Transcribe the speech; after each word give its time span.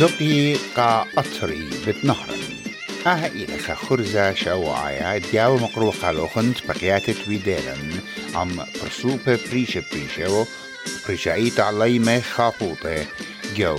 زقي 0.00 0.54
قا 0.54 1.06
أطري 1.18 1.70
بتنهرن 1.86 2.42
آها 3.06 3.26
إلخ 3.26 3.72
خرزة 3.72 4.34
شواعيا 4.34 5.18
دياو 5.18 5.56
مقروقة 5.56 6.10
لوخنت 6.10 6.66
بقياتت 6.68 7.28
ويديرن 7.28 8.00
عم 8.34 8.64
برسوبة 8.82 9.38
بريشة 9.50 9.82
بريشة 9.92 10.46
بريشايت 11.06 11.60
عليمة 11.60 12.20
خاطوطة 12.20 13.04
جو 13.56 13.78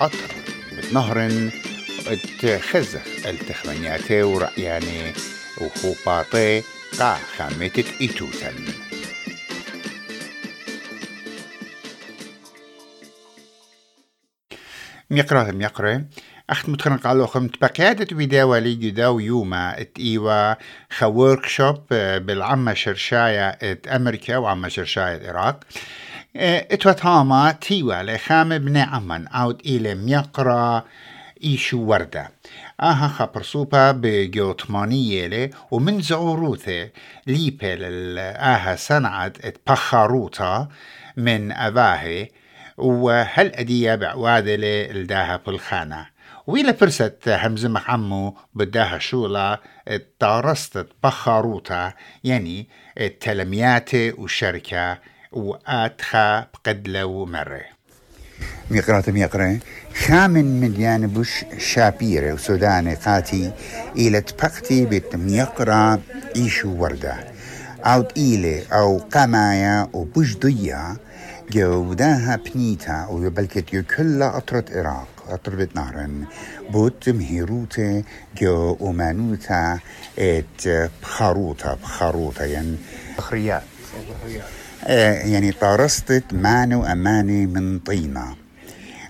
أطر 0.00 0.34
بتنهرن 0.78 1.50
تخزخ 2.42 3.26
التخمنياتي 3.26 4.22
ورأياني 4.22 5.12
وخوباطي 5.60 6.62
قا 6.98 7.18
خامتت 7.38 7.86
إيتوتن 8.00 8.81
ميقرا 15.12 15.52
ميقرا. 15.52 16.04
أخت 16.50 16.68
متخنق 16.68 17.06
على 17.06 17.26
خمت 17.26 17.60
بقيادة 17.60 18.16
فيديو 18.16 18.56
لي 18.56 18.74
جداو 18.74 19.18
يوما. 19.18 19.80
إت 19.80 19.98
إيوا 19.98 20.54
خا 20.90 21.06
وركشوب 21.06 21.78
بالعمة 21.90 22.74
شرشاية 22.74 23.48
إت 23.48 23.88
أمريكا 23.88 24.36
وعمة 24.36 24.68
شرشاية 24.68 25.16
العراق 25.16 25.60
إت 26.36 26.86
وتاما 26.86 27.52
تيوا 27.52 28.02
لخام 28.02 28.52
ابن 28.52 28.76
عمان. 28.76 29.26
أوت 29.26 29.66
إلى 29.66 29.94
ميقرا 29.94 30.84
إيشو 31.44 31.84
وردة. 31.84 32.30
آها 32.80 33.08
خبر 33.08 33.42
سوبا 33.42 33.92
بجوتمانية 33.92 35.26
لي 35.26 35.50
ومن 35.70 36.00
زعوروثة 36.00 36.88
ليبل 37.26 38.18
آها 38.18 38.76
صنعت 38.76 39.44
إت 39.44 39.56
بخاروتا 39.66 40.68
من 41.16 41.52
أباهي. 41.52 42.28
وهل 42.78 43.54
أدية 43.54 43.94
بعوادلة 43.94 44.90
الداها 44.90 45.36
بالخانة 45.46 46.06
ويلا 46.46 46.72
فرست 46.72 47.28
همزة 47.28 47.68
محمو 47.68 48.36
بداها 48.54 48.98
شولا 48.98 49.60
تارست 50.20 50.86
بخاروتا 51.04 51.92
يعني 52.24 52.68
التلميات 53.00 53.94
والشركة 53.94 54.98
وآتخا 55.32 56.40
بقدلة 56.40 57.04
ومرة. 57.04 57.62
ميقرات 58.70 59.10
ميقرة. 59.10 59.58
خامن 59.94 60.60
مليان 60.60 61.06
بوش 61.06 61.44
شابيرة 61.58 62.32
وسوداني 62.32 62.94
قاتي 62.94 63.52
إلى 63.96 64.20
تبقتي 64.20 64.84
بيت 64.86 65.16
ميقرا 65.16 66.00
إيشو 66.36 66.76
وردة. 66.76 67.32
أو 67.84 68.04
إيلي 68.16 68.62
أو 68.72 68.98
قمايا 68.98 69.88
وبوش 69.92 70.36
ضيا 70.36 70.96
جوداها 71.50 72.36
بنيتا 72.36 73.06
ويبلكت 73.10 73.74
يكلا 73.74 74.36
أطرة 74.36 74.64
إراق 74.74 75.08
أطرة 75.28 75.68
نهرن 75.74 76.24
بوت 76.70 77.08
مهيروتا 77.08 78.02
جو 78.38 78.76
أمانوتا 78.90 79.78
إت 80.18 80.90
بخاروتا 81.02 81.74
بخاروتا 81.74 82.44
يعني 82.44 82.76
بخريات 83.18 83.62
آه 84.84 85.12
يعني 85.12 85.52
طارستت 85.52 86.24
مانو 86.34 86.84
أماني 86.84 87.46
من 87.46 87.78
طينة 87.78 88.36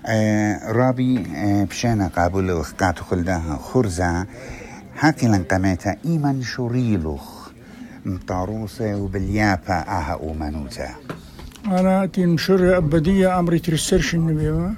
آه 0.05 0.71
رابي 0.71 1.25
آه 1.35 1.63
بشانا 1.63 2.07
قابل 2.07 2.51
وخقات 2.51 2.99
خلداها 2.99 3.57
خرزة. 3.57 4.25
هاكي 4.99 5.27
لنقميتا 5.27 5.95
إيمان 6.05 6.41
شوريلوخ. 6.41 7.49
مطاروسة 8.05 8.95
وباليابا 8.95 9.73
آها 9.73 10.19
أمانوتا. 10.23 10.89
أنا 11.79 12.05
تين 12.05 12.29
مشر 12.29 12.77
أبدية 12.77 13.27
عمري 13.27 13.59
ترسرش 13.59 14.15
النبي 14.15 14.75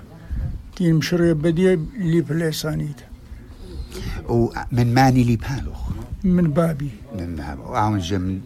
تين 0.75 0.95
مشر 0.95 1.31
أبدية 1.31 1.79
اللي 1.97 2.21
بلسانيت. 2.21 3.01
ومن 4.29 4.93
ماني 4.93 5.23
لي 5.23 5.35
بالوخ 5.35 5.89
من 6.23 6.51
بابي. 6.51 6.89
من 7.19 7.35
باب 7.35 7.59
وعم 7.59 7.97
جم 7.97 8.39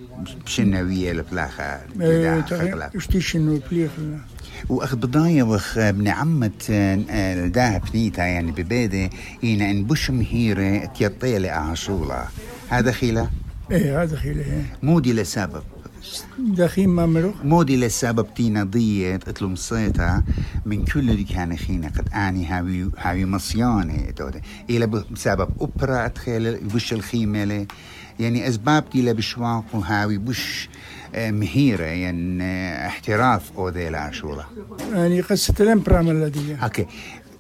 بشنوية 0.46 1.14
لفلاخة 1.14 1.80
إشتي 2.96 3.22
شنو 3.22 3.60
بليخ 3.72 3.92
واخ 4.70 4.96
بضايا 4.96 5.44
واخ 5.44 5.78
ابن 5.78 6.08
عمة 6.08 6.52
الداها 6.70 7.82
بنيتا 7.94 8.24
يعني 8.26 8.52
ببيدة 8.52 9.10
إينا 9.44 9.72
إن 9.72 9.84
بش 9.84 10.12
مهيرة 10.12 10.86
تيطيلة 10.86 11.50
أعشولا 11.50 12.26
هذا 12.70 12.92
خيلة؟ 12.92 13.30
إيه 13.72 14.04
هذا 14.04 14.16
خيلة 14.16 14.64
مودي 14.84 15.14
لسبب. 15.14 15.64
دخيل 16.40 16.90
ما 16.90 17.06
مروخ 17.06 17.36
مودي 17.44 17.76
للسبب 17.76 18.34
تينا 18.36 18.70
له 19.42 19.48
مصيتا 19.48 20.24
من 20.66 20.86
كل 20.86 21.00
اللي 21.00 21.24
كان 21.24 21.58
خينا 21.58 21.88
قد 21.88 22.10
اني 22.14 22.46
هاوي 22.46 22.92
هاوي 22.98 23.26
مصيانة 23.26 24.10
دوده 24.18 24.42
إلى 24.70 24.88
بسبب 24.88 25.50
أوبرا 25.62 26.06
أتخيل 26.06 26.58
بش 26.58 26.94
الخيمة 26.94 27.44
لي 27.44 27.68
يعني 28.20 28.48
أسباب 28.48 28.90
تيلا 28.90 29.12
بشواق 29.12 29.66
وهاوي 29.74 30.18
بش 30.18 30.70
مهيرة 31.16 31.84
يعني 31.84 32.44
احتراف 32.88 33.52
أو 33.58 33.70
ذي 33.70 33.88
العشورة 33.88 34.50
يعني 34.94 35.22
قصة 35.22 35.54
الامبرام 35.60 36.10
الذي 36.10 36.58
أوكي 36.64 36.86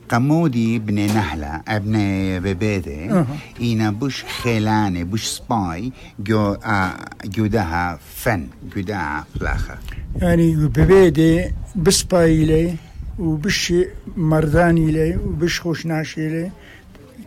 قمودي 0.10 0.80
بن 0.80 0.96
نهلة 0.96 1.62
ابن 1.68 1.94
ببيدة. 2.40 3.26
إينا 3.62 3.92
بوش 3.92 4.24
خيلانة 4.24 5.04
بوش 5.04 5.26
سباي 5.26 5.92
جو 6.20 6.54
آه 6.54 6.94
جودها 7.26 8.00
فن 8.16 8.48
جودها 8.76 9.26
فلاخة 9.40 9.78
يعني 10.16 10.56
ببيدي 10.56 11.52
بسباي 11.76 12.46
لي 12.46 12.76
وبش 13.20 13.74
مرداني 14.18 14.92
لي 14.92 15.18
وبش 15.18 15.60
خوش 15.60 15.86
ناشي 15.86 16.30
لي 16.30 16.52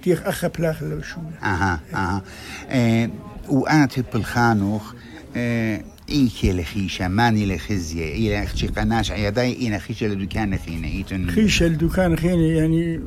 تيخ 0.03 0.23
أخ 0.23 0.47
بلاخ 0.47 0.83
لو 0.83 1.03
شو 1.03 1.21
أها 1.43 1.81
أها. 1.95 2.23
آه 2.69 3.11
وآتي 3.49 4.03
بالخانوخ 4.13 4.95
آه 5.37 5.81
إيكي 6.09 6.53
لخيشة 6.53 7.09
ماني 7.09 7.55
لخزية 7.55 8.13
إلى 8.15 8.45
أختي 8.45 8.67
قناش 8.67 9.11
عياداي 9.13 9.57
إينا 9.61 9.79
خيشة 9.79 10.07
لدكان 10.07 10.59
خينا 10.59 10.89
إيتن 10.89 11.31
خيشة 11.31 11.67
الدكان 11.67 12.17
خيني 12.17 12.49
يعني 12.49 13.01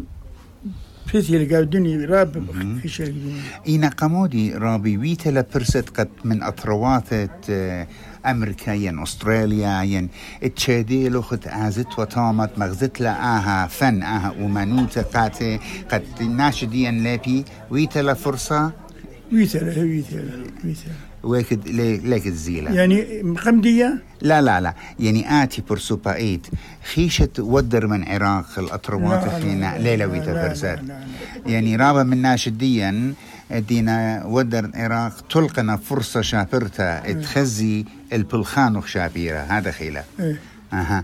اللي 1.15 1.45
قاعدوني 1.45 2.05
راب 2.05 2.45
خيشة 2.83 3.03
الدنيا. 3.03 3.41
إينا 3.67 3.89
قمودي 3.89 4.53
رابي 4.53 4.97
ويتا 4.97 5.29
لبرست 5.29 5.89
قد 5.89 6.09
من 6.23 6.43
أطرواتة 6.43 7.29
آه، 7.49 7.87
أمريكا 8.25 8.71
ين 8.71 9.01
أستراليا 9.01 9.81
ين 9.83 10.09
إتشادي 10.43 11.09
لخت 11.09 11.47
عازت 11.47 11.99
وطامت 11.99 12.59
مغزت 12.59 13.01
لآها 13.01 13.67
فن 13.67 14.03
آها 14.03 14.31
ومانوتا 14.41 15.01
قاتي 15.01 15.59
قد 15.91 16.03
ناشدين 16.23 17.03
لابي 17.03 17.45
ويتا 17.69 17.99
لفرصة 17.99 18.71
ويتلا 19.33 19.81
ويتلا 19.83 20.21
ويتلا 20.63 20.91
ويكد 21.23 21.67
لي- 21.67 21.97
ليك 21.97 22.27
الزيلة 22.27 22.71
يعني 22.71 23.23
مقمدية؟ 23.23 24.03
لا 24.21 24.41
لا 24.41 24.61
لا. 24.61 24.73
يعني 24.99 25.43
آتي 25.43 25.63
برسوبا 25.69 26.15
إيت. 26.15 26.47
خيشة 26.93 27.29
ودر 27.39 27.87
من 27.87 28.03
عراق 28.07 28.59
الأطروات 28.59 29.43
لا، 29.43 29.77
ليلة 29.77 30.07
ويتا 30.07 30.29
لا، 30.31 30.79
يعني 31.45 31.75
رابا 31.75 32.03
من 32.03 32.21
ناشديا 32.21 33.13
دينا 33.51 34.23
ودر 34.25 34.65
العراق 34.65 35.21
تلقنا 35.29 35.77
فرصة 35.77 36.21
شابرتا 36.21 37.11
تخزي 37.13 37.85
البلخانوخ 38.13 38.87
شابيرة. 38.87 39.39
هذا 39.39 39.71
خيلة. 39.71 40.03
إيه. 40.19 40.39
أها. 40.73 41.03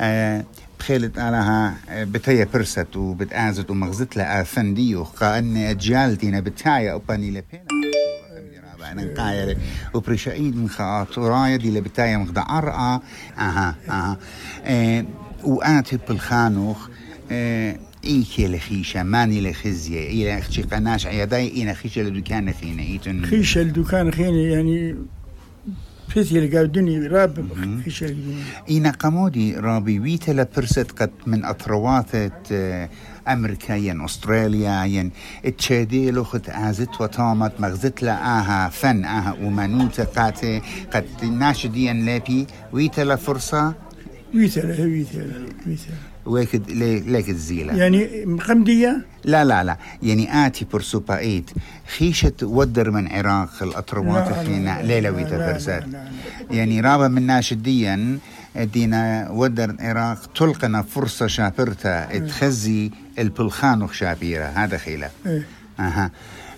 آه 0.00 0.44
بخيلت 0.80 1.18
علىها 1.18 1.74
بتايا 2.04 2.48
برست 2.54 2.96
وبتآزت 2.96 3.70
ومغزت 3.70 4.16
لها 4.16 4.42
فنديو 4.42 5.02
قان 5.02 5.56
أجيال 5.56 6.16
دينا 6.18 6.40
بتايا 6.40 6.94
أباني 6.94 7.30
لبينا. 7.30 7.64
أنا 8.92 9.14
قايل 9.16 9.56
وبرشايد 9.94 10.56
من 10.56 10.68
خاطرايا 10.68 11.56
دي 11.56 11.70
لبتايا 11.78 12.16
مخدا 12.16 12.40
أرقى 12.40 13.00
أها 13.38 13.74
أها. 13.88 14.18
آه 14.64 15.04
وآتي 15.44 15.98
بالخانوخ 16.08 16.88
آه 17.30 17.76
إيكي 18.04 18.48
لخيشة 18.48 19.02
ماني 19.02 19.50
لخزية 19.50 20.08
إلى 20.08 20.38
أختي 20.38 20.62
قناش 20.62 21.06
عياداي 21.06 21.52
إينا 21.56 21.74
خيشة 21.74 22.02
لدكان 22.02 22.52
خينا 22.52 22.82
إيتن. 22.82 23.24
خيشة 23.24 23.60
الدكان 23.60 24.12
خيني 24.12 24.50
يعني 24.50 24.96
فيتي 26.10 26.38
اللي 26.38 26.56
قاعدوني 26.56 27.06
راب 27.06 27.46
خيشة 27.84 28.06
الدنيا 28.06 28.44
إينا 28.70 28.90
قمودي 28.90 29.54
رابي 29.56 30.00
ويتا 30.00 30.30
لبرست 30.30 30.90
قد 30.92 31.10
من 31.26 31.44
أطرواتة 31.44 32.30
آه، 32.52 32.88
أمريكا 33.28 33.74
ين 33.74 34.04
أستراليا 34.04 34.84
ين 34.84 35.10
اتشادي 35.44 36.10
لخت 36.10 36.50
عازت 36.50 37.00
وطامت 37.00 37.60
مغزت 37.60 38.02
لآها 38.02 38.68
فن 38.68 39.04
آها 39.04 39.36
ومانوتا 39.42 40.04
قاتي 40.04 40.62
قد 40.92 41.24
ناشدين 41.24 42.06
لابي 42.06 42.46
ويتا 42.72 43.00
لفرصة 43.00 43.74
ويتلا 44.34 44.84
ويتلا 44.84 45.46
ويتلا 45.66 46.09
ويكد 46.30 46.70
ليك 47.06 47.28
الزيلة 47.28 47.76
يعني 47.76 48.26
مقمدية 48.26 49.04
لا 49.24 49.44
لا 49.44 49.64
لا. 49.64 49.76
يعني 50.02 50.46
آتي 50.46 50.66
برسوبا 50.72 51.18
إيت. 51.18 51.50
خيشة 51.98 52.32
ودر 52.42 52.90
من 52.90 53.12
عراق 53.12 53.62
لا، 54.30 54.42
فينا 54.42 54.82
لا، 54.82 54.82
لا. 55.86 56.10
يعني 56.50 56.80
رابا 56.80 57.08
من 57.08 57.26
ناشديا 57.26 58.18
دينا 58.56 59.28
ودر 59.30 59.70
العراق 59.70 60.26
تلقنا 60.34 60.82
فرصة 60.82 61.26
شابرتا 61.26 62.18
تخزي 62.18 62.90
البلخانوخ 63.18 63.92
شابيرة. 63.92 64.44
هذا 64.44 64.76
خيلة. 64.76 65.10
إيه. 65.26 65.46
أها. 65.80 66.10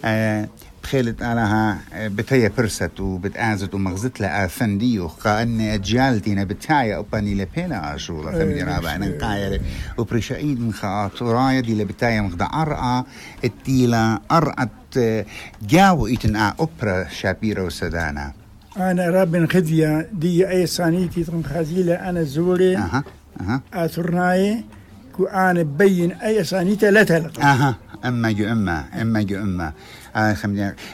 آه 0.04 0.48
بخيلت 0.92 1.22
علىها 1.22 1.78
بتيا 2.08 2.50
برست 2.58 3.00
وبتأزت 3.00 3.74
ومغزت 3.74 4.20
لها 4.20 4.44
أفندي 4.44 4.98
وقان 5.00 5.60
أجيالتينا 5.60 6.44
بتايا 6.44 6.98
أباني 6.98 7.34
لبينا 7.34 7.94
أشولا 7.94 8.30
خمدي 8.32 8.42
إيه، 8.54 8.64
رابع 8.64 8.96
مش- 8.98 9.06
نقايا 9.08 9.60
وبرشايد 9.98 10.60
من 10.60 10.72
خاط 10.72 11.22
ورايا 11.22 11.60
دي 11.60 11.74
لبتايا 11.82 12.20
مغدا 12.20 12.44
أرقى 12.44 13.04
التيلا 13.44 14.20
أرقت 14.30 14.68
آه، 14.98 15.24
جاو 15.62 16.06
إيتن 16.06 16.36
آ 16.36 16.54
أوبرا 16.60 17.08
شابيرا 17.08 17.62
وسدانا. 17.62 18.32
أنا 18.76 19.06
رابن 19.10 19.46
خذية 19.46 20.08
دي 20.12 20.48
أي 20.48 20.66
صانيتي 20.66 21.24
تنخزيلة 21.24 21.94
أنا 21.94 22.22
زوري. 22.22 22.76
أها 22.76 23.04
أها. 23.40 23.60
آثرناي 23.74 24.64
كو 25.12 25.24
أنا 25.24 25.62
بين 25.62 26.12
أي 26.12 26.44
صانيتة 26.44 26.90
لا 26.90 27.02
تلقى. 27.02 27.42
أها 27.42 27.74
أما 28.04 28.32
جو 28.32 28.44
أما 28.52 28.84
أما 29.02 29.22
جو 29.22 29.36
أما. 29.42 29.72
آه 30.16 30.36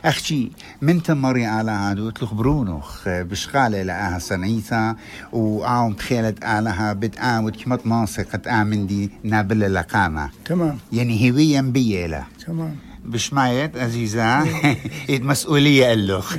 أختي 0.04 0.52
من 0.82 1.02
تمري 1.02 1.46
على 1.46 1.70
هادو؟ 1.70 2.10
تلخبرونوخ 2.10 3.08
بشغالة 3.08 3.82
لها 3.82 4.18
سنيتا 4.18 4.96
وعاوم 5.32 5.92
بخيلت 5.92 6.44
علىها 6.44 6.92
بتآمد 6.92 7.56
كمت 7.56 7.86
ماسي 7.86 8.22
قد 8.22 8.48
آمن 8.48 8.86
دي 8.86 9.10
نابل 9.24 9.74
لقامة. 9.74 10.30
تمام. 10.44 10.78
يعني 10.92 11.30
هوية 11.30 11.60
بيلا 11.60 12.22
تمام. 12.46 12.87
بشمايت 13.08 13.76
عزيزة. 13.76 14.42
إيد 15.10 15.24
مسؤولية 15.24 15.86
قالوخ 15.86 16.36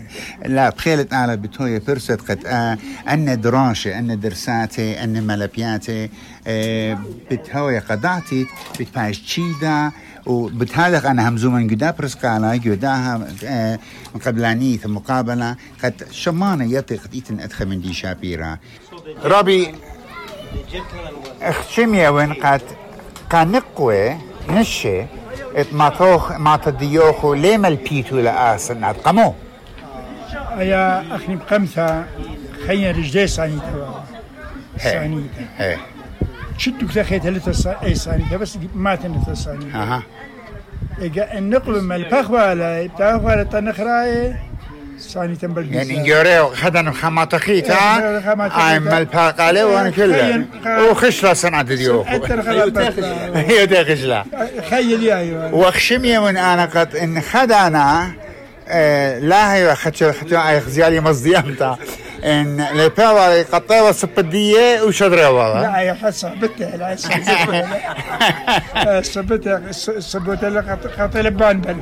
لا 0.56 0.70
بخيلت 0.70 1.12
على 1.14 1.36
بتوية 1.36 1.78
قد 2.28 2.46
آه 2.46 2.78
أن 3.08 3.40
دراشة 3.40 3.98
أن 3.98 4.20
درساتي 4.20 5.04
أن 5.04 5.26
ملبياتي 5.26 6.10
آه 6.46 6.98
بتهوية 7.30 7.78
قدعتي 7.80 8.46
بتباش 8.80 9.18
تشيدا. 9.18 9.90
وبتهالق 10.26 11.06
أنا 11.06 11.28
همزومن 11.28 11.70
قدا 11.70 11.90
برسقالا 11.90 12.50
قداها 12.52 13.28
آه 13.44 13.78
قبلانية 14.26 14.78
مقابلة. 14.84 15.56
قد 15.84 16.06
شمانة 16.10 16.64
يطي 16.64 16.96
قد 16.96 17.14
إيتن 17.14 17.40
أدخل 17.40 17.66
من 17.66 17.80
دي 17.80 17.92
شابيرا 17.92 18.58
ربي 19.24 19.74
اخشميا 21.42 22.08
وين 22.08 22.32
قد 22.32 22.62
كان 23.30 23.52
نقوى 23.52 24.16
نشي 24.48 25.02
ات 25.56 25.74
ماتوخ 25.74 26.32
ما 26.32 26.56
تديوخو 26.56 27.34
ليما 27.34 27.68
البيتو 27.68 28.18
لآسن 28.18 28.84
قمو 28.84 29.34
أيا 30.58 31.16
أخني 31.16 31.36
بقمثة 31.36 32.04
خير 32.66 32.96
رجلي 32.96 33.26
صانيتة 33.26 34.02
إيه 35.60 35.78
شدو 36.58 36.86
كذا 36.88 37.02
خيت 37.02 37.26
هلتا 37.26 37.76
أي 37.82 37.94
صانيتة 37.94 38.36
بس 38.36 38.58
ما 38.74 38.94
تنتا 38.94 39.34
صانيتة 39.34 39.82
أها 39.82 40.02
النقل 41.38 41.84
من 41.84 41.96
البخوالة 41.96 42.86
بتاخوالة 42.86 43.42
تنخراي 43.42 44.34
صانيتة 44.98 45.48
بالبيزا 45.48 45.82
يعني 45.82 45.98
نجوريو 45.98 46.48
خدن 46.48 46.92
خماتخيتا 46.92 47.74
إيه، 47.74 48.20
خماتخيتا. 48.20 48.70
اي 48.72 48.80
مالباقالي 48.80 49.62
وأنا 49.62 49.90
كله 49.90 50.16
ديوخو 51.74 52.10
أنت 52.10 52.30
الخلاص 52.32 52.92
هي 53.34 53.66
دي 53.66 53.84
خشلا 53.84 54.24
خيل 54.70 55.02
يا 55.02 55.50
واخشميا 55.52 56.20
من 56.20 56.36
آنا 56.36 56.64
قد 56.64 56.96
ان 56.96 57.20
خدانا 57.20 58.12
آه، 58.68 59.18
لا 59.18 59.54
هي 59.54 59.74
خدشة 59.76 60.12
خدشة 60.12 60.50
اي 60.50 60.60
خزيالي 60.60 61.00
مصديامتا 61.00 61.78
إن 62.24 62.66
لباوا 62.74 63.42
قطيوة 63.42 63.92
سبدية 63.92 64.82
وشدري 64.82 65.24
والله 65.24 65.62
لا 65.62 65.78
يا 65.78 65.94
حسن 65.94 66.40
بتها 66.40 66.76
لا 66.76 66.96
سبتها 69.02 69.72
سبتها 69.98 70.50
لك 70.50 70.78
قتل 70.98 71.30
بان 71.30 71.60
بل 71.60 71.76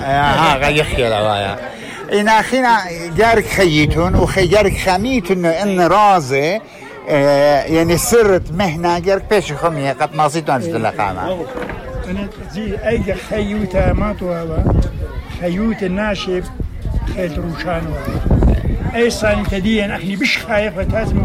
ها 0.00 0.56
غا 0.56 0.68
يحكي 0.68 1.02
لا 1.02 1.56
إن 2.12 2.28
أخينا 2.28 2.78
جارك 3.16 3.46
خيتون 3.46 4.14
وخي 4.14 4.46
جارك 4.46 4.78
خميتون 4.78 5.46
إن 5.46 5.80
رازي 5.80 6.60
آه، 7.08 7.62
يعني 7.62 7.96
سرت 7.96 8.52
مهنة 8.52 8.98
جارك 8.98 9.24
بيش 9.30 9.52
خمية 9.52 9.92
قد 9.92 10.14
ناصيتون 10.14 10.54
عند 10.54 10.64
اللقامة 10.64 11.46
أنا 12.08 12.28
زي 12.52 12.78
أي 12.86 13.14
خيوتة 13.30 13.92
ما 13.92 14.16
توابا 14.20 14.64
خيوت 15.40 15.82
الناشف 15.82 16.44
خيل 17.14 17.38
روشان 17.38 17.94
أي 18.94 19.10
صاني 19.10 19.44
تدين 19.44 19.90
أخني 19.90 20.16
بش 20.16 20.38
خايف 20.38 20.78
وتازم 20.78 21.22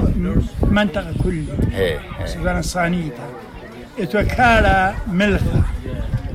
منطقة 0.62 1.14
كلها 1.24 2.26
سبحان 2.26 2.62
صانيتها 2.62 3.28
اتوكالا 4.00 4.94
ملخة 5.08 5.62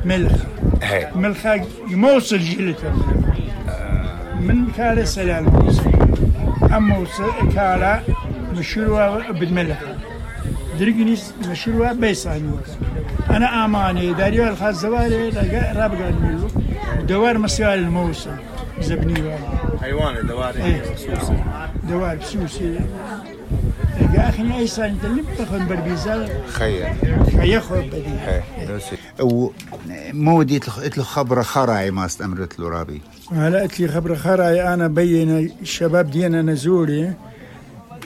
ملخة. 0.04 0.46
ملخة 1.14 1.60
يموصل 1.90 2.38
جلته 2.38 2.92
من 4.40 4.66
كالا 4.76 5.04
سلال 5.04 5.44
موصل. 5.44 5.90
أما 6.76 6.98
وصل- 6.98 7.52
كالا 7.54 8.00
مشروع 8.58 9.30
بالملخة 9.30 9.86
درقني 10.80 11.16
مشروع 11.50 11.92
بيصانيوكا 11.92 12.72
أنا 13.30 13.64
أماني 13.64 14.12
داريو 14.12 14.48
الخاص 14.48 14.74
زوالي 14.74 15.28
رابقا 15.76 16.08
الملو 16.08 16.48
دوار 17.08 17.38
مسيال 17.38 17.78
الموصل 17.78 18.30
زبني 18.80 19.20
والي 19.22 19.38
حيوان 19.82 20.26
دواري 20.26 20.64
إيه. 20.64 20.82
دوار 21.88 22.16
بسوسي. 22.16 22.80
لقى 24.00 24.28
أخني 24.28 24.58
أي 24.58 24.66
صاني 24.66 24.96
تلم 25.02 25.24
تاخذ 25.38 25.68
بربيزال 25.68 26.30
خير. 26.48 26.94
خيخو 27.36 27.74
بدي 27.74 28.04
إيه. 28.28 28.44
ومودي 29.20 30.56
اتلو 30.56 31.04
خبرة 31.04 31.42
خراي 31.42 31.90
ما 31.90 32.06
استمرت 32.06 32.58
له 32.58 32.68
رابي؟ 32.68 33.00
هلا 33.32 33.62
قلت 33.62 33.80
لي 33.80 33.88
خبر 33.88 34.16
خراي 34.16 34.74
أنا 34.74 34.88
بين 34.88 35.52
الشباب 35.62 36.10
دينا 36.10 36.42
نزولي 36.42 37.12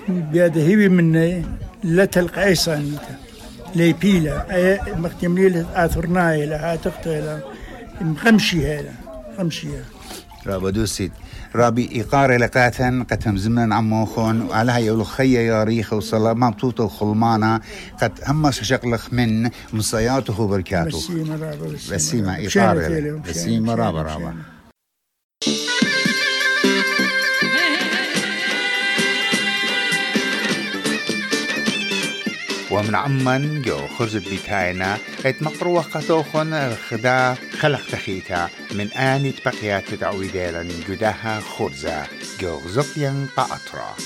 بيد 0.09 0.59
هيوي 0.59 0.89
مني 0.89 1.45
لا 1.85 2.05
تلقى 2.05 2.45
أي 2.45 2.55
صانيتا 2.55 3.17
لي 3.75 3.93
بيلا 3.93 4.57
أي 4.57 4.81
مختملي 4.97 5.49
له 5.49 5.67
آثرناي 5.85 6.47
لها 6.47 6.77
تقتل 6.77 7.39
مخمشي 8.01 8.67
هذا 8.67 8.95
خمشي 9.39 9.69
رابا 10.47 10.71
دوسيت 10.71 11.13
رابي 11.57 11.89
إيقار 11.93 12.37
لقاتا 12.37 13.07
قد 13.11 13.37
زمن 13.37 13.73
عموخون 13.73 14.43
وعلى 14.43 14.73
هاي 14.73 15.05
خيا 15.05 15.41
يا 15.41 15.65
ريخ 15.65 15.93
وصلا 15.93 16.33
ما 16.35 16.51
بطوطة 16.51 16.85
وخلمانا 16.85 17.61
قد 18.03 18.13
هم 18.27 18.51
شقلخ 18.51 19.13
من 19.13 19.51
مصياته 19.73 20.41
وبركاته. 20.41 20.99
بسيمة 20.99 21.37
رابا 21.37 21.77
بسيمة 21.93 22.37
إيقار 22.37 23.21
بسيمة 23.29 23.75
رابا 23.75 24.03
رابا. 24.03 24.56
ومن 32.77 32.95
عمان 32.95 33.63
جو 33.63 33.87
خرز 33.99 34.17
بيتاينا 34.17 34.99
ات 35.27 35.43
مقروة 35.43 35.83
قطوخن 35.83 36.75
خدا 36.89 37.37
خلق 37.61 37.81
تخيتا 37.93 38.49
من 38.73 38.93
آني 38.93 39.35
بقيات 39.45 39.95
تعويدالا 39.95 40.69
جداها 40.89 41.41
خرزة 41.41 42.07
جو 42.41 42.61
زقيا 42.69 43.27
قاطرة 43.37 43.97